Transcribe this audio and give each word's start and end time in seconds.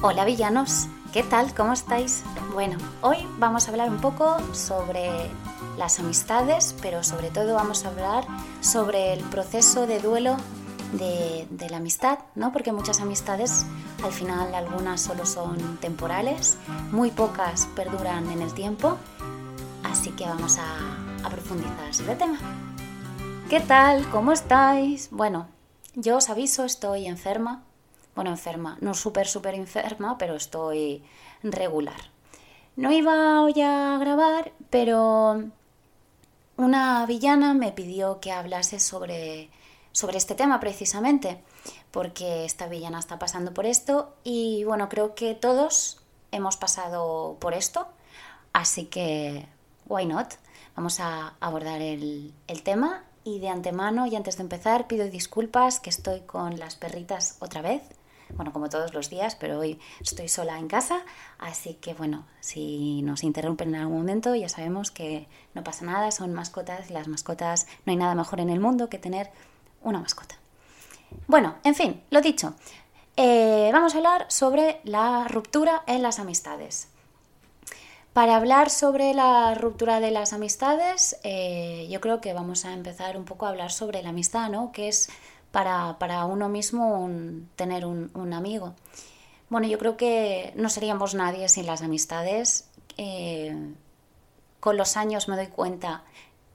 Hola 0.00 0.24
villanos, 0.24 0.86
¿qué 1.12 1.24
tal? 1.24 1.52
¿Cómo 1.56 1.72
estáis? 1.72 2.22
Bueno, 2.54 2.78
hoy 3.02 3.16
vamos 3.38 3.66
a 3.66 3.72
hablar 3.72 3.90
un 3.90 4.00
poco 4.00 4.36
sobre 4.54 5.10
las 5.76 5.98
amistades, 5.98 6.76
pero 6.80 7.02
sobre 7.02 7.30
todo 7.30 7.54
vamos 7.54 7.84
a 7.84 7.88
hablar 7.88 8.24
sobre 8.60 9.12
el 9.12 9.24
proceso 9.24 9.88
de 9.88 9.98
duelo 9.98 10.36
de, 10.92 11.48
la 11.68 11.78
amistad, 11.78 12.20
¿no? 12.36 12.52
Porque 12.52 12.70
muchas 12.70 13.00
amistades, 13.00 13.66
al 14.04 14.12
final 14.12 14.54
algunas 14.54 15.00
solo 15.00 15.26
son 15.26 15.78
temporales, 15.78 16.58
muy 16.92 17.10
pocas 17.10 17.66
perduran 17.74 18.30
en 18.30 18.40
el 18.40 18.54
tiempo, 18.54 18.98
así 19.82 20.10
que 20.12 20.26
vamos 20.26 20.58
a, 20.58 21.26
a 21.26 21.28
profundizar 21.28 21.92
sobre 21.92 22.12
el 22.12 22.18
tema. 22.18 22.38
¿Qué 23.50 23.58
tal? 23.58 24.08
¿Cómo 24.10 24.30
estáis? 24.30 25.08
Bueno, 25.10 25.48
yo 25.96 26.18
os 26.18 26.30
aviso, 26.30 26.64
estoy 26.64 27.08
enferma, 27.08 27.64
bueno, 28.18 28.32
enferma, 28.32 28.76
no 28.80 28.94
súper, 28.94 29.28
súper 29.28 29.54
enferma, 29.54 30.18
pero 30.18 30.34
estoy 30.34 31.04
regular. 31.44 32.10
No 32.74 32.90
iba 32.90 33.42
hoy 33.42 33.60
a 33.60 33.96
grabar, 33.96 34.50
pero 34.70 35.44
una 36.56 37.06
villana 37.06 37.54
me 37.54 37.70
pidió 37.70 38.18
que 38.18 38.32
hablase 38.32 38.80
sobre, 38.80 39.50
sobre 39.92 40.18
este 40.18 40.34
tema 40.34 40.58
precisamente, 40.58 41.40
porque 41.92 42.44
esta 42.44 42.66
villana 42.66 42.98
está 42.98 43.20
pasando 43.20 43.54
por 43.54 43.66
esto 43.66 44.12
y 44.24 44.64
bueno, 44.64 44.88
creo 44.88 45.14
que 45.14 45.36
todos 45.36 46.02
hemos 46.32 46.56
pasado 46.56 47.36
por 47.38 47.54
esto, 47.54 47.86
así 48.52 48.86
que, 48.86 49.46
why 49.86 50.06
not? 50.06 50.34
Vamos 50.74 50.98
a 50.98 51.34
abordar 51.38 51.80
el, 51.82 52.34
el 52.48 52.64
tema 52.64 53.04
y 53.22 53.38
de 53.38 53.48
antemano 53.48 54.08
y 54.08 54.16
antes 54.16 54.38
de 54.38 54.42
empezar 54.42 54.88
pido 54.88 55.08
disculpas 55.08 55.78
que 55.78 55.90
estoy 55.90 56.22
con 56.22 56.58
las 56.58 56.74
perritas 56.74 57.36
otra 57.38 57.62
vez 57.62 57.82
bueno, 58.34 58.52
como 58.52 58.68
todos 58.68 58.94
los 58.94 59.10
días, 59.10 59.34
pero 59.36 59.58
hoy 59.58 59.78
estoy 60.00 60.28
sola 60.28 60.58
en 60.58 60.68
casa, 60.68 61.04
así 61.38 61.74
que 61.74 61.94
bueno, 61.94 62.26
si 62.40 63.02
nos 63.02 63.24
interrumpen 63.24 63.70
en 63.70 63.80
algún 63.80 63.98
momento 63.98 64.34
ya 64.34 64.48
sabemos 64.48 64.90
que 64.90 65.26
no 65.54 65.64
pasa 65.64 65.84
nada, 65.84 66.10
son 66.10 66.32
mascotas, 66.34 66.90
las 66.90 67.08
mascotas 67.08 67.66
no 67.84 67.90
hay 67.90 67.96
nada 67.96 68.14
mejor 68.14 68.40
en 68.40 68.50
el 68.50 68.60
mundo 68.60 68.88
que 68.88 68.98
tener 68.98 69.30
una 69.82 70.00
mascota. 70.00 70.36
Bueno, 71.26 71.56
en 71.64 71.74
fin, 71.74 72.02
lo 72.10 72.20
dicho, 72.20 72.54
eh, 73.16 73.70
vamos 73.72 73.94
a 73.94 73.98
hablar 73.98 74.26
sobre 74.28 74.80
la 74.84 75.26
ruptura 75.28 75.82
en 75.86 76.02
las 76.02 76.18
amistades. 76.18 76.88
Para 78.12 78.36
hablar 78.36 78.70
sobre 78.70 79.14
la 79.14 79.54
ruptura 79.54 80.00
de 80.00 80.10
las 80.10 80.32
amistades, 80.32 81.18
eh, 81.22 81.86
yo 81.90 82.00
creo 82.00 82.20
que 82.20 82.32
vamos 82.32 82.64
a 82.64 82.72
empezar 82.72 83.16
un 83.16 83.24
poco 83.24 83.46
a 83.46 83.50
hablar 83.50 83.70
sobre 83.70 84.02
la 84.02 84.08
amistad, 84.08 84.50
¿no? 84.50 84.72
Que 84.72 84.88
es 84.88 85.08
para, 85.50 86.24
uno 86.24 86.48
mismo 86.48 87.10
tener 87.56 87.86
un, 87.86 88.32
amigo. 88.32 88.74
Bueno, 89.48 89.66
yo 89.66 89.78
creo 89.78 89.96
que 89.96 90.52
no 90.56 90.68
seríamos 90.68 91.14
nadie 91.14 91.48
sin 91.48 91.66
las 91.66 91.82
amistades. 91.82 92.68
Eh, 92.96 93.74
con 94.60 94.76
los 94.76 94.96
años 94.96 95.28
me 95.28 95.36
doy 95.36 95.46
cuenta 95.46 96.02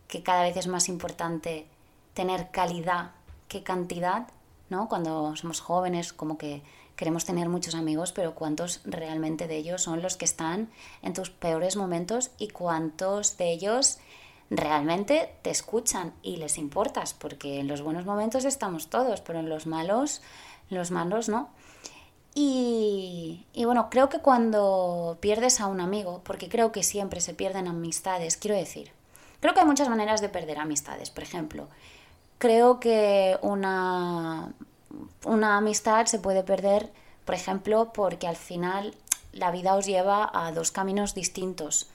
que 0.08 0.22
cada 0.24 0.44
vez 0.44 0.58
es 0.58 0.68
más 0.68 0.90
importante 0.90 1.66
tener 2.14 2.52
calidad 2.52 3.12
que 3.48 3.64
cantidad, 3.64 4.28
¿no? 4.70 4.88
Cuando 4.88 5.36
somos 5.36 5.60
jóvenes, 5.62 6.14
como 6.14 6.38
que 6.38 6.62
queremos 6.96 7.26
tener 7.26 7.50
muchos 7.50 7.76
amigos, 7.76 8.12
pero 8.12 8.36
cuántos 8.36 8.82
realmente 8.86 9.48
de 9.48 9.58
ellos 9.58 9.82
son 9.82 10.02
los 10.02 10.16
que 10.18 10.26
están 10.26 10.70
en 11.02 11.14
tus 11.14 11.30
peores 11.30 11.76
momentos 11.76 12.32
y 12.38 12.50
cuántos 12.50 13.38
de 13.38 13.52
ellos 13.52 13.98
realmente 14.50 15.36
te 15.42 15.50
escuchan 15.50 16.14
y 16.22 16.38
les 16.38 16.58
importas, 16.58 17.14
porque 17.14 17.60
en 17.60 17.68
los 17.68 17.82
buenos 17.82 18.06
momentos 18.06 18.46
estamos 18.46 18.90
todos, 18.90 19.22
pero 19.22 19.40
en 19.40 19.50
los 19.50 19.68
malos, 19.68 20.22
los 20.70 20.92
malos 20.92 21.30
no. 21.30 21.50
Y, 22.36 23.46
y, 23.54 23.66
bueno, 23.66 23.90
creo 23.92 24.10
que 24.10 24.20
cuando 24.20 25.18
pierdes 25.22 25.62
a 25.62 25.68
un 25.68 25.82
amigo, 25.82 26.22
porque 26.24 26.50
creo 26.50 26.72
que 26.72 26.82
siempre 26.82 27.22
se 27.22 27.34
pierden 27.34 27.68
amistades, 27.68 28.38
quiero 28.38 28.58
decir, 28.58 28.92
creo 29.40 29.54
que 29.54 29.60
hay 29.60 29.66
muchas 29.66 29.90
maneras 29.90 30.20
de 30.20 30.30
perder 30.30 30.58
amistades. 30.58 31.10
Por 31.12 31.24
ejemplo, 31.24 31.68
creo 32.40 32.80
que 32.80 33.38
una, 33.42 34.52
una 35.26 35.58
amistad 35.58 36.08
se 36.08 36.20
puede 36.20 36.44
perder, 36.44 36.92
por 37.26 37.36
ejemplo, 37.36 37.94
porque 37.94 38.28
al 38.28 38.36
final 38.36 38.96
la 39.32 39.52
vida 39.52 39.76
os 39.76 39.86
lleva 39.86 40.30
a 40.34 40.52
dos 40.52 40.72
caminos 40.72 41.14
distintos. 41.14 41.90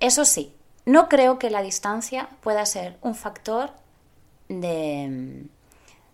Eso 0.00 0.24
sí, 0.24 0.54
no 0.88 1.10
creo 1.10 1.38
que 1.38 1.50
la 1.50 1.60
distancia 1.60 2.30
pueda 2.40 2.64
ser 2.64 2.96
un 3.02 3.14
factor 3.14 3.72
de, 4.48 5.46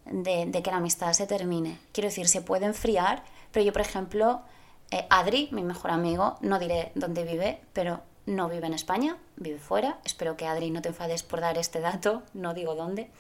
de, 0.05 0.63
que 0.65 0.71
la 0.73 0.79
amistad 0.79 1.13
se 1.13 1.29
termine. 1.29 1.79
Quiero 1.93 2.09
decir, 2.09 2.27
se 2.27 2.43
puede 2.43 2.67
enfriar, 2.67 3.23
pero 3.53 3.65
yo, 3.65 3.73
por 3.73 3.83
ejemplo, 3.83 4.43
eh, 4.91 5.07
Adri, 5.11 5.49
mi 5.53 5.63
mejor 5.63 5.93
amigo, 5.93 6.39
no 6.41 6.59
diré 6.59 6.91
dónde 6.97 7.23
vive, 7.23 7.61
pero 7.73 8.01
no 8.27 8.49
vive 8.49 8.67
en 8.67 8.75
España, 8.75 9.17
vive 9.37 9.61
fuera. 9.61 10.01
Espero 10.05 10.37
que 10.37 10.49
Adri 10.49 10.73
no 10.73 10.83
te 10.83 10.89
enfades 10.89 11.23
por 11.23 11.41
dar 11.41 11.57
este 11.57 11.79
dato, 11.79 12.25
no 12.33 12.53
digo 12.53 12.75
dónde. 12.75 13.13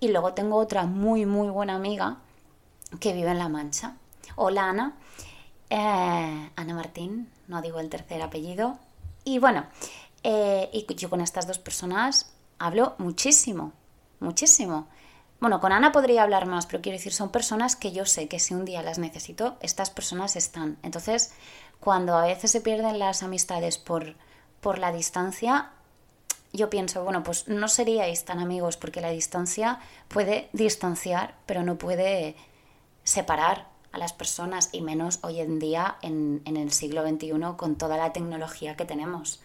Y 0.00 0.08
luego 0.08 0.32
tengo 0.32 0.56
otra 0.56 0.86
muy, 0.86 1.26
muy 1.26 1.50
buena 1.50 1.74
amiga 1.74 2.16
que 2.98 3.12
vive 3.12 3.30
en 3.30 3.38
La 3.38 3.50
Mancha. 3.50 3.96
Hola 4.36 4.70
Ana. 4.70 4.96
Eh, 5.68 6.50
Ana 6.56 6.74
Martín, 6.74 7.28
no 7.46 7.60
digo 7.60 7.78
el 7.78 7.90
tercer 7.90 8.22
apellido. 8.22 8.78
Y 9.24 9.38
bueno, 9.38 9.66
eh, 10.22 10.68
y 10.72 10.86
yo 10.94 11.10
con 11.10 11.20
estas 11.20 11.46
dos 11.46 11.58
personas 11.58 12.32
hablo 12.58 12.94
muchísimo, 12.98 13.72
muchísimo. 14.20 14.88
Bueno, 15.40 15.60
con 15.60 15.70
Ana 15.70 15.92
podría 15.92 16.24
hablar 16.24 16.46
más, 16.46 16.66
pero 16.66 16.82
quiero 16.82 16.98
decir, 16.98 17.12
son 17.12 17.30
personas 17.30 17.76
que 17.76 17.92
yo 17.92 18.04
sé 18.06 18.26
que 18.26 18.40
si 18.40 18.54
un 18.54 18.64
día 18.64 18.82
las 18.82 18.98
necesito, 18.98 19.56
estas 19.60 19.90
personas 19.90 20.34
están. 20.34 20.78
Entonces, 20.82 21.32
cuando 21.78 22.16
a 22.16 22.26
veces 22.26 22.50
se 22.50 22.60
pierden 22.60 22.98
las 22.98 23.22
amistades 23.22 23.78
por, 23.78 24.16
por 24.60 24.78
la 24.78 24.90
distancia, 24.90 25.70
yo 26.52 26.70
pienso, 26.70 27.04
bueno, 27.04 27.22
pues 27.22 27.46
no 27.46 27.68
seríais 27.68 28.24
tan 28.24 28.40
amigos 28.40 28.76
porque 28.76 29.00
la 29.00 29.10
distancia 29.10 29.78
puede 30.08 30.48
distanciar, 30.52 31.36
pero 31.46 31.62
no 31.62 31.78
puede 31.78 32.34
separar 33.04 33.68
a 33.92 33.98
las 33.98 34.12
personas 34.12 34.70
y 34.72 34.80
menos 34.80 35.20
hoy 35.22 35.40
en 35.40 35.60
día 35.60 35.98
en, 36.02 36.42
en 36.46 36.56
el 36.56 36.72
siglo 36.72 37.06
XXI 37.06 37.32
con 37.56 37.76
toda 37.76 37.96
la 37.96 38.12
tecnología 38.12 38.76
que 38.76 38.84
tenemos. 38.84 39.40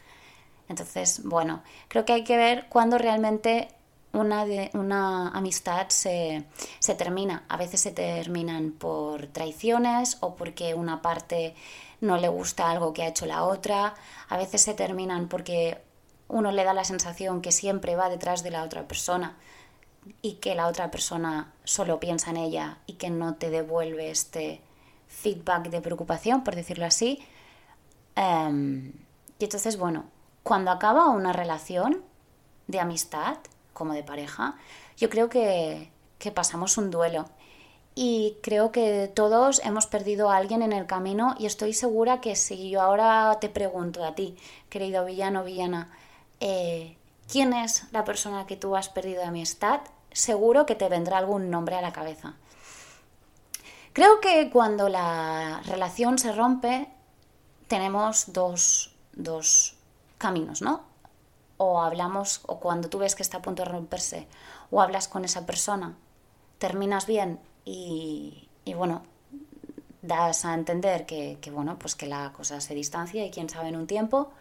Entonces, 0.73 1.21
bueno, 1.23 1.61
creo 1.87 2.03
que 2.03 2.13
hay 2.13 2.23
que 2.23 2.35
ver 2.35 2.65
cuándo 2.67 2.97
realmente 2.97 3.67
una, 4.11 4.43
una 4.73 5.29
amistad 5.29 5.89
se, 5.89 6.45
se, 6.79 6.95
termina. 6.95 7.43
A 7.47 7.57
veces 7.57 7.81
se 7.81 7.91
terminan 7.91 8.71
por 8.71 9.27
traiciones 9.27 10.17
o 10.21 10.35
porque 10.35 10.73
una 10.73 11.03
parte 11.03 11.53
no 12.01 12.17
le 12.17 12.27
gusta 12.27 12.71
algo 12.71 12.91
que 12.91 13.03
ha 13.03 13.07
hecho 13.07 13.27
la 13.27 13.43
otra. 13.43 13.93
A 14.29 14.37
veces 14.37 14.61
se 14.61 14.73
terminan 14.73 15.27
porque 15.27 15.79
uno 16.27 16.51
le 16.51 16.63
da 16.63 16.73
la 16.73 16.85
sensación 16.85 17.41
que 17.41 17.51
siempre 17.51 17.95
va 17.95 18.09
detrás 18.09 18.41
de 18.41 18.49
la 18.49 18.63
otra 18.63 18.87
persona 18.87 19.37
y 20.23 20.33
que 20.35 20.55
la 20.55 20.67
otra 20.67 20.89
persona 20.89 21.53
solo 21.65 21.99
piensa 21.99 22.31
en 22.31 22.37
ella 22.37 22.79
y 22.87 22.93
que 22.93 23.11
no 23.11 23.35
te 23.35 23.51
devuelve 23.51 24.09
este 24.09 24.61
feedback 25.07 25.69
de 25.69 25.81
preocupación, 25.81 26.43
por 26.43 26.55
decirlo 26.55 26.85
así. 26.87 27.23
Em, 28.15 28.93
y 29.39 29.43
entonces, 29.43 29.77
bueno, 29.77 30.05
cuando 30.43 30.71
acaba 30.71 31.09
una 31.09 31.33
relación 31.33 32.03
de 32.67 32.79
amistad, 32.79 33.37
como 33.73 33.93
de 33.93 34.03
pareja, 34.03 34.55
yo 34.97 35.09
creo 35.09 35.29
que, 35.29 35.91
pasamos 36.33 36.77
un 36.77 36.89
duelo. 36.89 37.25
Y 37.95 38.37
creo 38.41 38.71
que 38.71 39.11
todos 39.13 39.61
hemos 39.63 39.87
perdido 39.87 40.29
a 40.29 40.37
alguien 40.37 40.61
en 40.61 40.71
el 40.71 40.87
camino 40.87 41.35
y 41.37 41.45
estoy 41.45 41.73
segura 41.73 42.21
que 42.21 42.35
si 42.35 42.69
yo 42.69 42.81
ahora 42.81 43.37
te 43.39 43.49
pregunto 43.49 44.03
a 44.03 44.15
ti, 44.15 44.37
querido 44.69 45.05
villano 45.05 45.41
o 45.41 45.43
villana, 45.43 45.91
eh, 46.39 46.97
¿quién 47.29 47.53
es 47.53 47.85
la 47.91 48.03
persona 48.03 48.47
que 48.47 48.55
tú 48.55 48.75
has 48.75 48.89
perdido 48.89 49.21
de 49.21 49.27
amistad? 49.27 49.81
Seguro 50.11 50.65
que 50.65 50.75
te 50.75 50.89
vendrá 50.89 51.17
algún 51.17 51.51
nombre 51.51 51.75
a 51.75 51.81
la 51.81 51.93
cabeza. 51.93 52.35
Creo 53.91 54.19
que 54.21 54.49
cuando 54.49 54.89
la 54.89 55.61
relación 55.65 56.17
se 56.17 56.31
rompe 56.31 56.87
tenemos 57.67 58.33
dos, 58.33 58.95
dos 59.13 59.75
caminos, 60.23 60.61
¿no? 60.61 60.81
O 61.57 61.81
hablamos, 61.81 62.41
o 62.47 62.59
cuando 62.61 62.87
tú 62.87 62.97
ves 62.97 63.13
que 63.13 63.23
está 63.23 63.37
a 63.39 63.41
punto 63.41 63.63
de 63.63 63.69
romperse, 63.69 64.27
o 64.71 64.81
hablas 64.81 65.09
con 65.09 65.25
esa 65.25 65.45
persona, 65.45 65.97
terminas 66.59 67.05
bien 67.05 67.39
y, 67.65 68.47
bueno, 68.75 69.03
das 70.01 70.45
a 70.45 70.53
entender 70.53 71.05
que, 71.05 71.37
bueno, 71.51 71.77
pues 71.77 71.95
que 71.95 72.07
la 72.07 72.31
cosa 72.31 72.61
se 72.61 72.73
distancia 72.73 73.25
y 73.25 73.31
quién 73.31 73.49
sabe 73.49 73.67
en 73.67 73.75
un 73.75 73.85
tiempo, 73.85 74.31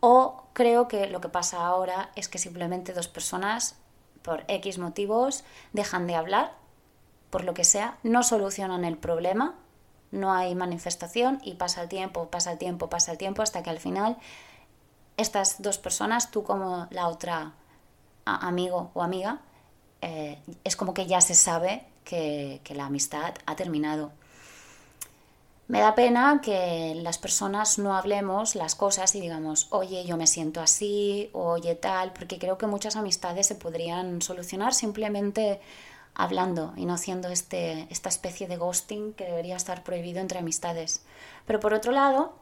o 0.00 0.44
creo 0.52 0.86
que 0.86 1.06
lo 1.06 1.22
que 1.22 1.30
pasa 1.30 1.64
ahora 1.64 2.10
es 2.14 2.28
que 2.28 2.38
simplemente 2.38 2.92
dos 2.92 3.08
personas, 3.08 3.76
por 4.22 4.44
X 4.48 4.78
motivos, 4.78 5.44
dejan 5.72 6.06
de 6.06 6.14
hablar, 6.14 6.52
por 7.30 7.44
lo 7.44 7.54
que 7.54 7.64
sea, 7.64 7.96
no 8.02 8.22
solucionan 8.22 8.84
el 8.84 8.98
problema, 8.98 9.54
no 10.10 10.32
hay 10.34 10.54
manifestación 10.54 11.40
y 11.42 11.54
pasa 11.54 11.82
el 11.82 11.88
tiempo, 11.88 12.28
pasa 12.28 12.52
el 12.52 12.58
tiempo, 12.58 12.90
pasa 12.90 13.12
el 13.12 13.18
tiempo, 13.18 13.40
hasta 13.40 13.62
que 13.62 13.70
al 13.70 13.80
final 13.80 14.18
estas 15.16 15.60
dos 15.62 15.78
personas, 15.78 16.30
tú 16.30 16.42
como 16.42 16.86
la 16.90 17.08
otra 17.08 17.52
amigo 18.24 18.90
o 18.94 19.02
amiga, 19.02 19.40
eh, 20.00 20.38
es 20.64 20.76
como 20.76 20.94
que 20.94 21.06
ya 21.06 21.20
se 21.20 21.34
sabe 21.34 21.84
que, 22.04 22.60
la 22.74 22.86
amistad 22.86 23.34
ha 23.46 23.56
terminado. 23.56 24.12
me 25.68 25.80
da 25.80 25.94
pena 25.94 26.40
que 26.42 26.94
las 26.96 27.18
personas 27.18 27.78
no 27.78 27.94
hablemos 27.96 28.54
las 28.54 28.74
cosas 28.74 29.14
y 29.14 29.20
digamos, 29.20 29.68
oye, 29.70 30.04
yo 30.04 30.16
me 30.16 30.26
siento 30.26 30.60
así, 30.60 31.30
oye 31.32 31.74
tal, 31.76 32.12
porque 32.12 32.38
creo 32.38 32.58
que 32.58 32.66
muchas 32.66 32.96
amistades 32.96 33.46
se 33.46 33.54
podrían 33.54 34.20
solucionar 34.20 34.74
simplemente 34.74 35.60
hablando 36.14 36.74
y 36.76 36.84
no 36.84 36.94
haciendo 36.94 37.28
este, 37.28 37.86
esta 37.90 38.08
especie 38.08 38.48
de 38.48 38.56
ghosting 38.58 39.14
que 39.14 39.24
debería 39.24 39.56
estar 39.56 39.82
prohibido 39.82 40.20
entre 40.20 40.40
amistades. 40.40 41.02
Pero 41.46 41.60
por 41.60 41.72
otro 41.72 41.92
lado, 41.92 42.34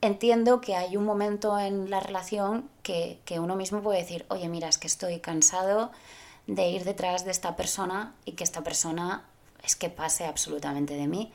entiendo 0.00 0.60
que 0.60 0.76
hay 0.76 0.96
un 0.96 1.04
momento 1.04 1.58
en 1.58 1.90
la 1.90 2.00
relación 2.00 2.68
que, 2.82 3.20
que 3.24 3.40
uno 3.40 3.56
mismo 3.56 3.82
puede 3.82 4.00
decir, 4.00 4.26
oye, 4.28 4.48
mira, 4.48 4.68
es 4.68 4.78
que 4.78 4.86
estoy 4.86 5.20
cansado 5.20 5.90
de 6.46 6.68
ir 6.70 6.84
detrás 6.84 7.24
de 7.24 7.30
esta 7.30 7.56
persona 7.56 8.14
y 8.24 8.32
que 8.32 8.44
esta 8.44 8.62
persona 8.62 9.24
es 9.62 9.76
que 9.76 9.90
pase 9.90 10.24
absolutamente 10.24 10.94
de 10.94 11.06
mí. 11.06 11.32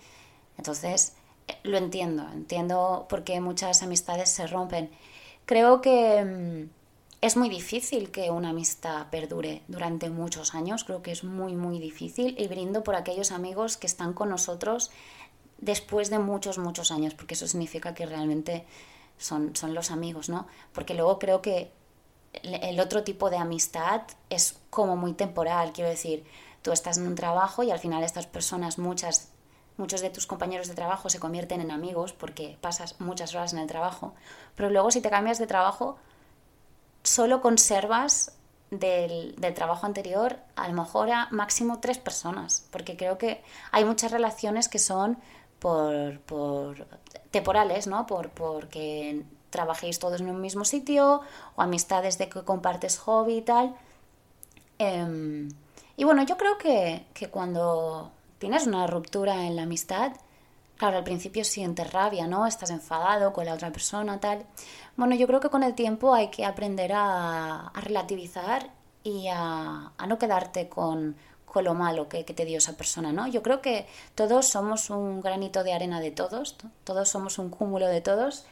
Entonces, 0.58 1.14
eh, 1.48 1.58
lo 1.64 1.78
entiendo, 1.78 2.28
entiendo 2.34 3.06
por 3.10 3.24
qué 3.24 3.40
muchas 3.40 3.84
amistades 3.84 4.30
se 4.30 4.48
rompen. 4.48 4.90
Creo 5.46 5.82
que 5.82 6.24
mm, 6.24 6.70
es 7.22 7.38
muy 7.38 7.50
difícil 7.50 8.12
que 8.12 8.32
una 8.32 8.50
amistad 8.50 9.08
perdure 9.10 9.62
durante 9.68 10.10
muchos 10.10 10.56
años, 10.56 10.84
creo 10.84 11.02
que 11.02 11.12
es 11.12 11.24
muy, 11.24 11.56
muy 11.56 11.80
difícil 11.80 12.36
y 12.38 12.48
brindo 12.48 12.84
por 12.84 12.96
aquellos 12.96 13.32
amigos 13.32 13.78
que 13.78 13.88
están 13.88 14.14
con 14.14 14.30
nosotros 14.30 14.92
después 15.64 16.10
de 16.10 16.20
muchos, 16.20 16.58
muchos 16.58 16.92
años, 16.92 17.14
porque 17.14 17.36
eso 17.36 17.48
significa 17.48 17.94
que 17.94 18.06
realmente 18.06 18.66
son, 19.18 19.56
son 19.56 19.74
los 19.74 19.92
amigos, 19.92 20.30
¿no? 20.30 20.48
Porque 20.74 20.94
luego 20.94 21.20
creo 21.20 21.42
que 21.42 21.72
el 22.42 22.80
otro 22.80 23.04
tipo 23.04 23.30
de 23.30 23.38
amistad 23.38 24.02
es 24.30 24.60
como 24.70 24.96
muy 24.96 25.14
temporal, 25.14 25.72
quiero 25.72 25.90
decir, 25.90 26.26
tú 26.62 26.72
estás 26.72 26.98
en 26.98 27.08
un 27.08 27.16
trabajo 27.16 27.64
y 27.64 27.72
al 27.72 27.80
final 27.80 28.04
estas 28.04 28.26
personas, 28.28 28.78
muchas, 28.78 29.30
muchos 29.78 30.02
de 30.02 30.10
tus 30.10 30.26
compañeros 30.26 30.68
de 30.68 30.74
trabajo 30.74 31.10
se 31.10 31.20
convierten 31.20 31.62
en 31.62 31.72
amigos 31.72 32.12
porque 32.12 32.58
pasas 32.60 33.00
muchas 33.00 33.34
horas 33.36 33.54
en 33.54 33.60
el 33.60 33.68
trabajo, 33.68 34.14
pero 34.56 34.70
luego 34.70 34.92
si 34.92 35.02
te 35.02 35.10
cambias 35.10 35.38
de 35.38 35.48
trabajo, 35.48 35.98
solo 37.04 37.42
conservas 37.42 38.34
del, 38.72 39.36
del, 39.38 39.54
trabajo 39.54 39.86
anterior 39.86 40.40
a 40.56 40.68
lo 40.68 40.74
mejor 40.74 41.12
a 41.12 41.28
máximo 41.30 41.80
tres 41.80 42.00
personas, 42.00 42.68
porque 42.72 42.98
creo 42.98 43.20
que 43.20 43.44
hay 43.72 43.86
muchas 43.86 44.12
relaciones 44.12 44.68
que 44.68 44.80
son 44.80 45.20
por, 45.64 46.20
por 46.22 46.86
temporales, 47.32 47.88
¿no? 47.88 48.06
Por, 48.06 48.30
porque 48.30 49.24
trabajéis 49.50 49.98
todos 50.00 50.20
en 50.20 50.30
un 50.30 50.42
mismo 50.42 50.66
sitio 50.66 51.22
o 51.56 51.62
amistades 51.62 52.18
de 52.18 52.28
que 52.28 52.44
compartes 52.44 53.00
hobby 53.00 53.38
y 53.38 53.42
tal. 53.42 53.76
Em, 54.78 55.50
y 55.96 56.04
bueno, 56.04 56.24
yo 56.24 56.36
creo 56.38 56.58
que, 56.58 57.06
que 57.14 57.30
cuando 57.30 58.12
tienes 58.40 58.68
una 58.68 58.88
ruptura 58.88 59.46
en 59.48 59.56
la 59.56 59.64
amistad, 59.64 60.12
Claro, 60.78 60.98
al 60.98 61.04
principio 61.04 61.46
sientes 61.46 61.94
rabia, 61.94 62.28
¿no? 62.28 62.46
Estás 62.46 62.70
enfadado 62.72 63.32
con 63.32 63.46
la 63.46 63.54
otra 63.54 63.72
persona, 63.72 64.20
tal. 64.20 64.46
Bueno, 64.98 65.16
yo 65.16 65.28
creo 65.28 65.40
que 65.40 65.50
con 65.50 65.64
el 65.64 65.76
tiempo 65.76 66.14
hay 66.14 66.30
que 66.30 66.46
aprender 66.46 66.92
a, 66.94 67.72
relativizar 67.76 68.72
y 69.04 69.28
a, 69.32 69.94
no 70.08 70.18
quedarte 70.18 70.68
con, 70.68 71.16
lo 71.62 71.74
malo 71.74 72.10
que, 72.10 72.26
que, 72.26 72.34
te 72.34 72.46
dio 72.46 72.58
esa 72.58 72.78
persona, 72.78 73.12
¿no? 73.12 73.28
Yo 73.28 73.44
creo 73.44 73.62
que 73.62 73.86
todos 74.16 74.48
somos 74.48 74.90
un 74.90 75.22
granito 75.22 75.64
de 75.64 75.74
arena 75.74 76.00
de 76.00 76.12
todos, 76.12 76.56
todos 76.84 77.10
somos 77.10 77.38
un 77.38 77.50
cúmulo 77.50 77.88
de 77.88 78.02
todos 78.02 78.46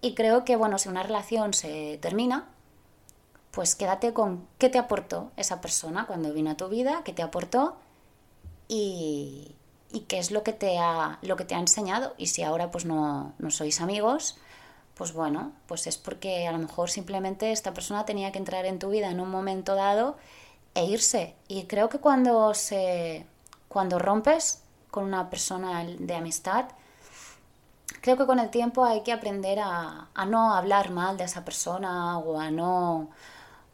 y 0.00 0.14
creo 0.14 0.44
que, 0.44 0.56
bueno, 0.56 0.78
si 0.78 0.88
una 0.88 1.02
relación 1.02 1.54
se 1.54 1.98
termina, 2.00 2.46
pues 3.50 3.74
quédate 3.74 4.12
con 4.12 4.46
qué 4.58 4.68
te 4.68 4.78
aportó 4.78 5.32
esa 5.36 5.60
persona 5.60 6.06
cuando 6.06 6.32
vino 6.32 6.50
a 6.50 6.56
tu 6.56 6.68
vida, 6.68 7.02
qué 7.04 7.12
te 7.12 7.22
aportó 7.22 7.76
y, 8.68 9.54
y 9.90 10.00
qué 10.00 10.18
es 10.18 10.30
lo 10.30 10.42
que 10.42 10.52
te 10.52 10.78
ha, 10.78 11.18
lo 11.22 11.36
que 11.36 11.44
te 11.44 11.54
ha 11.54 11.58
enseñado. 11.58 12.14
Y 12.18 12.26
si 12.26 12.42
ahora 12.42 12.70
pues 12.70 12.84
no, 12.84 13.32
no 13.38 13.50
sois 13.50 13.80
amigos, 13.80 14.36
pues 14.94 15.12
bueno, 15.12 15.52
pues 15.66 15.86
es 15.86 15.96
porque 15.96 16.46
a 16.46 16.52
lo 16.52 16.58
mejor 16.58 16.90
simplemente 16.90 17.52
esta 17.52 17.74
persona 17.74 18.04
tenía 18.04 18.32
que 18.32 18.38
entrar 18.38 18.66
en 18.66 18.78
tu 18.78 18.90
vida 18.90 19.10
en 19.10 19.20
un 19.20 19.30
momento 19.30 19.74
dado 19.74 20.16
e 20.76 20.84
irse. 20.84 21.34
Y 21.48 21.64
creo 21.64 21.88
que 21.88 21.98
cuando 21.98 22.54
se 22.54 23.26
cuando 23.68 23.98
rompes 23.98 24.62
con 24.90 25.04
una 25.04 25.28
persona 25.28 25.84
de 25.84 26.14
amistad, 26.14 26.66
creo 28.00 28.16
que 28.16 28.26
con 28.26 28.38
el 28.38 28.50
tiempo 28.50 28.84
hay 28.84 29.02
que 29.02 29.12
aprender 29.12 29.58
a, 29.58 30.08
a 30.14 30.26
no 30.26 30.54
hablar 30.54 30.90
mal 30.90 31.16
de 31.16 31.24
esa 31.24 31.44
persona 31.44 32.18
o 32.18 32.38
a 32.40 32.50
no 32.50 33.10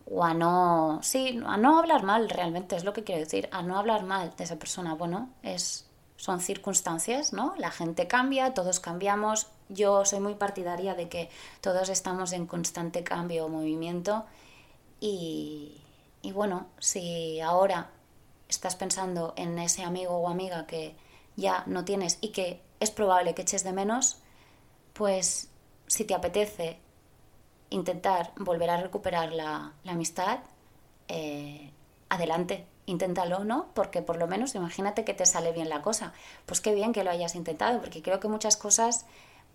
o 0.06 0.25
a 0.25 0.34
no, 0.34 0.99
sí, 1.02 1.40
a 1.46 1.56
no 1.56 1.78
hablar 1.78 2.02
mal 2.02 2.28
realmente, 2.28 2.76
es 2.76 2.84
lo 2.84 2.93
que 2.93 3.05
quiero 3.05 3.20
decir, 3.20 3.48
a 3.52 3.62
no 3.62 3.78
hablar 3.78 4.05
mal 4.05 4.34
de 4.37 4.44
esa 4.44 4.56
persona. 4.56 4.94
Bueno, 4.94 5.31
es, 5.43 5.87
son 6.16 6.40
circunstancias, 6.40 7.32
¿no? 7.32 7.55
La 7.58 7.70
gente 7.70 8.06
cambia, 8.06 8.55
todos 8.55 8.81
cambiamos. 8.81 9.48
Yo 9.69 10.05
soy 10.05 10.20
muy 10.20 10.34
partidaria 10.34 10.94
de 10.94 11.08
que 11.08 11.31
todos 11.60 11.88
estamos 11.88 12.32
en 12.32 12.46
constante 12.46 13.02
cambio 13.05 13.46
o 13.46 13.48
movimiento 13.48 14.25
y, 15.00 15.81
y 16.22 16.32
bueno, 16.32 16.69
si 16.78 17.40
ahora 17.40 17.90
estás 18.48 18.76
pensando 18.76 19.34
en 19.36 19.58
ese 19.58 19.82
amigo 19.82 20.16
o 20.16 20.28
amiga 20.28 20.66
que 20.66 20.94
ya 21.36 21.64
no 21.66 21.84
tienes 21.84 22.19
y 22.20 22.28
que 22.28 22.62
es 22.80 22.90
probable 22.90 23.34
que 23.34 23.42
eches 23.42 23.64
de 23.64 23.72
menos, 23.72 24.19
pues 24.92 25.50
si 25.86 26.04
te 26.04 26.14
apetece 26.14 26.78
intentar 27.70 28.32
volver 28.36 28.70
a 28.70 28.80
recuperar 28.80 29.32
la, 29.32 29.72
amistad, 29.86 30.40
eh, 31.08 31.72
adelante, 32.08 32.66
inténtalo, 32.86 33.44
¿no? 33.44 33.69
Porque 33.74 34.02
por 34.02 34.16
lo 34.16 34.26
menos 34.26 34.54
imagínate 34.54 35.04
que 35.04 35.14
te 35.14 35.26
sale 35.26 35.52
bien 35.52 35.69
la 35.69 35.82
cosa. 35.82 36.12
Pues 36.46 36.60
qué 36.60 36.74
bien 36.74 36.92
que 36.92 37.04
lo 37.04 37.10
hayas 37.10 37.34
intentado, 37.34 37.80
porque 37.80 38.02
creo 38.02 38.20
que 38.20 38.28
muchas 38.28 38.56
cosas, 38.56 39.06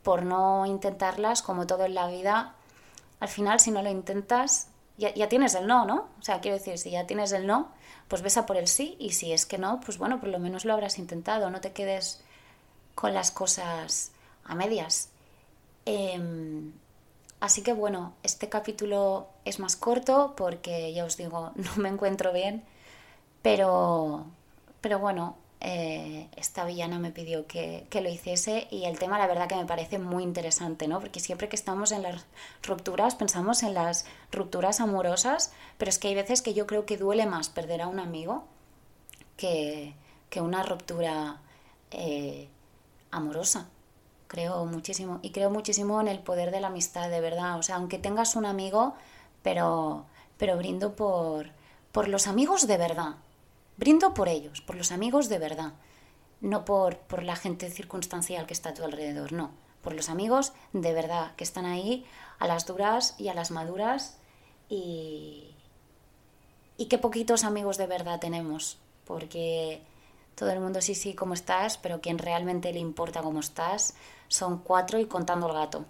por 0.04 0.24
no 0.24 0.66
intentarlas, 0.66 1.42
como 1.42 1.68
todo 1.68 1.86
en 1.86 1.94
la 1.94 2.08
vida, 2.08 2.56
al 3.20 3.28
final 3.30 3.60
si 3.60 3.72
no 3.72 3.82
lo 3.82 3.90
intentas, 3.90 4.70
ya, 4.98 5.14
ya, 5.14 5.30
tienes 5.30 5.56
el 5.56 5.68
no, 5.68 5.86
¿no? 5.86 6.10
O 6.20 6.24
sea, 6.24 6.42
quiero 6.42 6.58
decir, 6.58 6.78
si 6.78 6.92
ya 6.92 7.08
tienes 7.08 7.32
el 7.32 7.48
no, 7.48 7.72
pues 8.08 8.22
ves 8.22 8.38
a 8.38 8.46
por 8.46 8.58
el 8.58 8.68
sí, 8.68 8.96
y 9.00 9.12
si 9.12 9.34
es 9.34 9.46
que 9.46 9.58
no, 9.58 9.80
pues 9.82 9.98
bueno, 9.98 10.20
por 10.20 10.30
lo 10.30 10.40
menos 10.40 10.66
lo 10.66 10.74
habrás 10.74 11.00
intentado, 11.00 11.50
no 11.50 11.62
te 11.62 11.74
quedes 11.74 12.22
con 12.96 13.14
las 13.14 13.32
cosas 13.32 14.12
a 14.46 14.56
medias. 14.56 15.10
Eh, 15.86 16.20
Así 17.40 17.62
que 17.62 17.74
bueno, 17.74 18.14
este 18.24 18.50
capítulo 18.50 19.28
es 19.46 19.60
más 19.60 19.76
corto 19.76 20.34
porque 20.36 20.94
ya 20.94 21.06
os 21.06 21.18
digo, 21.18 21.52
no 21.56 21.76
me 21.78 21.90
encuentro 21.90 22.34
bien, 22.34 22.64
pero, 23.42 24.26
pero 24.82 25.00
bueno, 25.00 25.38
eh, 25.60 26.28
esta 26.36 26.66
villana 26.66 27.00
me 27.00 27.12
pidió 27.12 27.48
que, 27.48 27.88
que, 27.90 28.02
lo 28.02 28.10
hiciese 28.10 28.68
y 28.70 28.86
el 28.86 29.00
tema 29.00 29.18
la 29.18 29.28
verdad 29.28 29.48
que 29.48 29.56
me 29.56 29.66
parece 29.66 29.98
muy 30.00 30.24
interesante, 30.24 30.88
¿no? 30.88 31.00
Porque 31.00 31.20
siempre 31.20 31.50
que 31.50 31.56
estamos 31.56 31.92
en 31.92 32.04
las 32.04 32.26
rupturas 32.64 33.16
pensamos 33.16 33.64
en 33.64 33.74
las 33.74 34.06
rupturas 34.32 34.80
amorosas, 34.80 35.54
pero 35.78 35.90
es 35.90 35.98
que 36.00 36.10
hay 36.10 36.16
veces 36.16 36.42
que 36.42 36.54
yo 36.54 36.68
creo 36.68 36.86
que 36.86 36.98
duele 36.98 37.26
más 37.26 37.50
perder 37.50 37.82
a 37.82 37.88
un 37.88 38.00
amigo 38.00 38.46
que, 39.36 39.96
que 40.30 40.42
una 40.42 40.64
ruptura 40.64 41.42
eh, 41.92 42.50
amorosa 43.12 43.70
creo 44.28 44.66
muchísimo. 44.66 45.20
Y 45.22 45.32
creo 45.32 45.50
muchísimo 45.50 46.00
en 46.02 46.08
el 46.08 46.20
poder 46.20 46.52
de 46.52 46.60
la 46.60 46.68
amistad, 46.68 47.10
de 47.10 47.22
verdad. 47.22 47.58
O 47.58 47.64
sea, 47.64 47.78
aunque 47.78 47.98
tengas 47.98 48.36
un 48.36 48.46
amigo, 48.46 48.94
pero, 49.42 50.06
pero 50.38 50.58
brindo 50.58 50.96
por, 50.96 51.48
por 51.92 52.08
los 52.08 52.28
amigos 52.28 52.68
de 52.68 52.78
verdad. 52.78 53.16
Brindo 53.78 54.16
por 54.16 54.28
ellos, 54.28 54.62
por 54.62 54.76
los 54.76 54.92
amigos 54.92 55.30
de 55.30 55.38
verdad. 55.38 55.74
No 56.42 56.66
por, 56.66 56.98
por 56.98 57.24
la 57.24 57.36
gente 57.36 57.70
circunstancial 57.70 58.46
que 58.48 58.54
está 58.54 58.70
a 58.70 58.74
tu 58.74 58.84
alrededor, 58.84 59.34
no. 59.34 59.52
Por 59.82 59.94
los 59.94 60.10
amigos 60.10 60.54
de 60.74 60.94
verdad, 60.94 61.36
que 61.36 61.44
están 61.44 61.66
ahí 61.66 62.06
a 62.40 62.48
las 62.48 62.66
duras 62.66 63.16
y 63.20 63.28
a 63.30 63.34
las 63.34 63.52
maduras. 63.52 64.18
Y, 64.68 65.56
y 66.78 66.86
qué 66.88 66.98
poquitos 66.98 67.44
amigos 67.44 67.78
de 67.78 67.88
verdad 67.88 68.20
tenemos. 68.20 68.80
Porque 69.06 69.82
todo 70.36 70.50
el 70.52 70.60
mundo 70.60 70.82
sí, 70.82 70.96
sí, 70.96 71.14
¿cómo 71.14 71.36
estás? 71.36 71.78
Pero 71.78 72.02
quien 72.02 72.18
realmente 72.18 72.74
le 72.74 72.80
importa 72.80 73.22
cómo 73.22 73.40
estás 73.40 73.94
son 74.28 74.60
cuatro 74.60 75.00
y 75.00 75.06
contando 75.06 75.48
el 75.48 75.54
gato. 75.54 75.86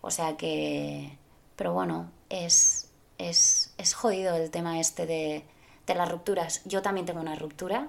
O 0.00 0.10
sea 0.10 0.36
que... 0.36 1.18
Pero 1.56 1.74
bueno, 1.74 2.10
es, 2.28 2.90
es, 3.18 3.74
es 3.76 3.94
jodido 3.94 4.34
el 4.36 4.50
tema 4.50 4.80
este 4.80 5.06
de, 5.06 5.44
de, 5.86 5.94
las 5.94 6.10
rupturas. 6.10 6.62
Yo 6.64 6.82
también 6.82 7.06
tengo 7.06 7.20
una 7.20 7.34
ruptura. 7.34 7.88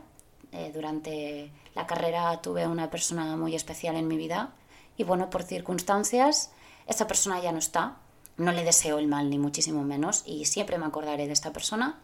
Eh, 0.51 0.71
durante 0.73 1.51
la 1.73 1.87
carrera 1.87 2.41
tuve 2.41 2.67
una 2.67 2.89
persona 2.89 3.35
muy 3.35 3.55
especial 3.55 3.95
en 3.95 4.07
mi 4.07 4.17
vida 4.17 4.51
y 4.97 5.03
bueno, 5.03 5.29
por 5.29 5.43
circunstancias, 5.43 6.51
esta 6.87 7.07
persona 7.07 7.39
ya 7.41 7.51
no 7.51 7.59
está. 7.59 7.97
No 8.37 8.51
le 8.51 8.63
deseo 8.63 8.97
el 8.99 9.07
mal, 9.07 9.29
ni 9.29 9.37
muchísimo 9.37 9.83
menos, 9.83 10.23
y 10.25 10.45
siempre 10.45 10.77
me 10.79 10.87
acordaré 10.87 11.27
de 11.27 11.33
esta 11.33 11.53
persona, 11.53 11.99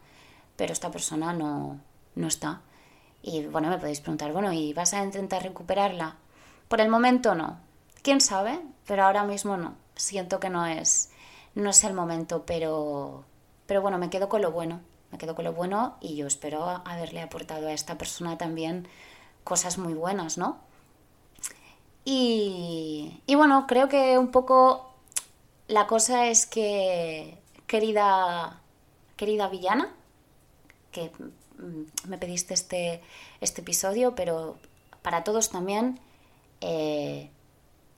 pero 0.56 0.74
esta 0.74 0.92
persona 0.92 1.34
no, 1.34 1.80
no 2.16 2.28
está. 2.28 2.62
Y 3.24 3.46
bueno, 3.48 3.70
me 3.70 3.80
podéis 3.80 4.00
preguntar, 4.00 4.32
bueno, 4.32 4.54
¿y 4.54 4.74
vas 4.74 4.94
a 4.94 5.04
intentar 5.04 5.44
recuperarla? 5.44 6.18
Por 6.68 6.82
el 6.82 6.90
momento 6.90 7.34
no. 7.34 7.60
¿Quién 8.04 8.22
sabe? 8.22 8.60
Pero 8.86 9.04
ahora 9.04 9.24
mismo 9.24 9.58
no. 9.58 9.76
Siento 9.96 10.40
que 10.40 10.50
no 10.50 10.66
es, 10.66 11.10
no 11.56 11.72
es 11.72 11.84
el 11.84 11.94
momento, 11.94 12.46
pero, 12.46 13.26
pero 13.66 13.82
bueno, 13.82 13.98
me 13.98 14.10
quedo 14.10 14.30
con 14.30 14.42
lo 14.42 14.52
bueno. 14.52 14.82
Me 15.12 15.18
quedo 15.18 15.36
con 15.36 15.46
lo 15.46 15.54
bueno 15.54 15.98
y 16.02 16.16
yo 16.16 16.28
espero 16.28 16.64
haberle 16.86 17.22
aportado 17.22 17.68
a 17.68 17.74
esta 17.74 17.98
persona 17.98 18.38
también 18.38 18.88
cosas 19.44 19.78
muy 19.78 19.94
buenas, 19.94 20.38
¿no? 20.38 20.58
Y, 22.06 23.22
y 23.26 23.36
bueno, 23.36 23.66
creo 23.68 23.90
que 23.90 24.18
un 24.18 24.32
poco 24.32 24.90
la 25.70 25.86
cosa 25.86 26.28
es 26.28 26.46
que, 26.48 27.38
querida, 27.68 28.60
querida 29.16 29.48
villana, 29.48 29.94
que 30.92 31.12
me 32.06 32.18
pediste 32.18 32.56
este, 32.56 33.02
este 33.40 33.62
episodio, 33.62 34.16
pero 34.16 34.58
para 35.04 35.24
todos 35.24 35.50
también, 35.50 36.00
eh, 36.62 37.30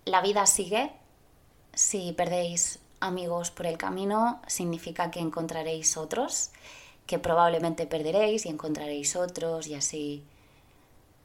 la 0.05 0.21
vida 0.21 0.45
sigue. 0.45 0.91
Si 1.73 2.11
perdéis 2.11 2.79
amigos 2.99 3.51
por 3.51 3.65
el 3.65 3.77
camino, 3.77 4.41
significa 4.47 5.09
que 5.09 5.21
encontraréis 5.21 5.95
otros, 5.95 6.51
que 7.11 7.19
probablemente 7.19 7.87
perderéis 7.87 8.45
y 8.45 8.49
encontraréis 8.49 9.17
otros 9.17 9.67
y 9.67 9.75
así, 9.75 10.23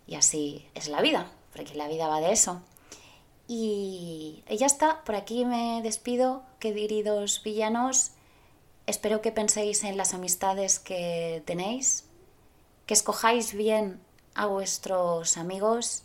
y 0.09 0.17
así 0.17 0.67
es 0.75 0.89
la 0.89 1.01
vida, 1.01 1.31
porque 1.53 1.77
la 1.77 1.87
vida 1.87 2.09
va 2.09 2.21
de 2.21 2.33
eso. 2.33 2.61
Y 3.47 4.43
ya 4.51 4.67
está, 4.67 5.05
por 5.05 5.15
aquí 5.15 5.45
me 5.45 5.81
despido, 5.83 6.43
queridos 6.59 7.41
villanos. 7.45 8.11
Espero 8.89 9.23
que 9.23 9.31
penséis 9.31 9.85
en 9.85 9.97
las 9.97 10.13
amistades 10.13 10.81
que 10.81 11.45
tenéis, 11.47 12.05
que 12.87 12.95
escojáis 12.95 13.55
bien 13.55 14.01
a 14.35 14.47
vuestros 14.47 15.37
amigos 15.37 16.03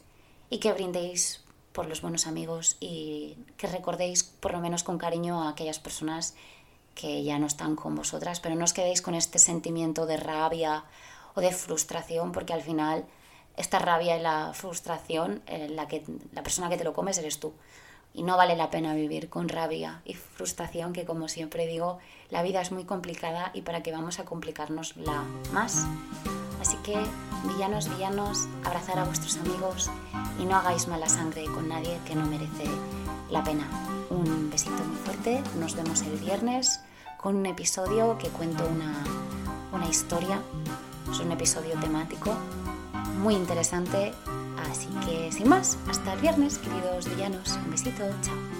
y 0.52 0.60
que 0.60 0.74
brindéis 0.74 1.44
por 1.72 1.88
los 1.88 2.04
buenos 2.04 2.28
amigos 2.28 2.78
y 2.80 3.36
que 3.58 3.66
recordéis 3.66 4.22
por 4.26 4.52
lo 4.52 4.60
menos 4.60 4.84
con 4.84 5.00
cariño 5.00 5.42
a 5.42 5.50
aquellas 5.50 5.80
personas 5.80 6.36
que 6.96 7.24
ya 7.24 7.40
no 7.40 7.48
están 7.48 7.76
con 7.76 7.96
vosotras, 7.96 8.40
pero 8.40 8.56
no 8.56 8.66
os 8.66 8.74
quedéis 8.74 9.02
con 9.02 9.16
este 9.16 9.40
sentimiento 9.40 10.06
de 10.06 10.18
rabia 10.18 10.84
o 11.36 11.42
de 11.42 11.52
frustración, 11.52 12.32
porque 12.32 12.54
al 12.54 12.62
final 12.62 13.06
esta 13.58 13.80
rabia 13.80 14.18
y 14.18 14.22
la 14.22 14.54
frustración, 14.54 15.42
eh, 15.48 15.68
la, 15.70 15.88
que, 15.88 16.04
la 16.34 16.44
persona 16.44 16.70
que 16.70 16.78
te 16.78 16.84
lo 16.84 16.94
comes 16.94 17.18
eres 17.18 17.40
tú. 17.40 17.54
Y 18.14 18.24
no 18.24 18.36
vale 18.36 18.58
la 18.58 18.70
pena 18.70 18.94
vivir 18.94 19.30
con 19.30 19.48
rabia 19.48 20.02
y 20.04 20.16
frustración, 20.16 20.92
que 20.92 21.06
como 21.06 21.30
siempre 21.30 21.66
digo, 21.66 22.00
la 22.30 22.44
vida 22.44 22.60
es 22.60 22.72
muy 22.72 22.84
complicada 22.84 23.52
y 23.54 23.62
para 23.62 23.84
qué 23.84 23.92
vamos 23.92 24.20
a 24.20 24.26
la 24.96 25.24
más. 25.54 25.88
Así 26.60 26.76
que, 26.84 26.98
villanos, 27.46 27.90
villanos, 27.90 28.48
abrazar 28.66 29.00
a 29.00 29.06
vuestros 29.06 29.38
amigos 29.38 29.90
y 30.40 30.46
no 30.46 30.58
hagáis 30.58 30.88
mala 30.88 31.08
sangre 31.08 31.46
con 31.46 31.70
nadie 31.70 31.98
que 32.06 32.16
no 32.16 32.26
merece 32.26 32.66
la 33.32 33.44
pena. 33.44 33.68
Un 34.10 34.50
besito 34.50 34.84
muy 34.84 34.98
fuerte, 34.98 35.42
nos 35.60 35.76
vemos 35.76 36.02
el 36.02 36.18
viernes 36.18 36.82
con 37.18 37.36
un 37.36 37.46
episodio 37.46 38.18
que 38.18 38.28
cuento 38.30 38.64
una, 38.68 38.94
una 39.72 39.88
historia, 39.88 40.42
es 41.10 41.20
un 41.20 41.32
episodio 41.32 41.80
temático 41.80 42.36
muy 43.22 43.36
interesante, 43.36 44.14
así 44.70 44.88
que 45.06 45.32
sin 45.32 45.48
más, 45.48 45.78
hasta 45.90 46.14
el 46.14 46.22
viernes, 46.22 46.58
queridos 46.58 47.10
villanos, 47.10 47.58
un 47.64 47.72
besito, 47.72 48.04
chao. 48.22 48.51